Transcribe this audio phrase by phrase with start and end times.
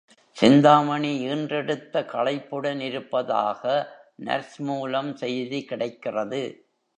[0.37, 3.61] சிந்தாமணி ஈன்றெடுத்த களைப்புடன் இருப்பதாக
[4.15, 6.43] நர்ஸ் மூலம் செய்தி கிடைக்கிறது.